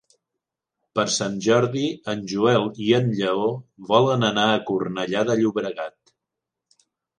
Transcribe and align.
Per 0.99 1.03
Sant 1.15 1.35
Jordi 1.47 1.83
en 2.13 2.23
Joel 2.31 2.65
i 2.87 2.89
en 3.01 3.13
Lleó 3.21 3.45
volen 3.93 4.27
anar 4.33 4.49
a 4.49 4.59
Cornellà 4.73 5.25
de 5.31 5.39
Llobregat. 5.45 6.17